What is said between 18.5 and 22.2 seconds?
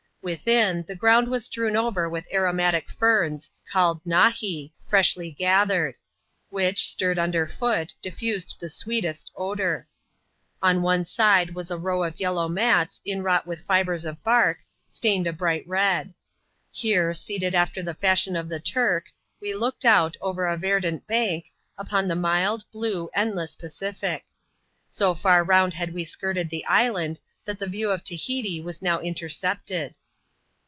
Turk, we looked out, over a verdant bank, upon the